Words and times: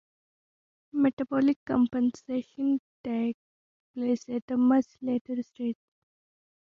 Metabolic 0.93 1.59
compensations 1.63 2.81
take 3.03 3.37
place 3.93 4.27
at 4.29 4.41
a 4.49 4.57
much 4.57 4.87
later 4.99 5.43
stage. 5.43 5.77